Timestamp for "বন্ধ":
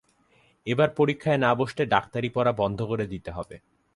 2.51-2.79